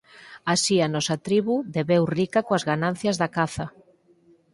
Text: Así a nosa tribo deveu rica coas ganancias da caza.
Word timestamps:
Así 0.53 0.75
a 0.85 0.87
nosa 0.93 1.15
tribo 1.27 1.55
deveu 1.75 2.03
rica 2.17 2.39
coas 2.47 2.63
ganancias 2.71 3.15
da 3.21 3.27
caza. 3.37 3.65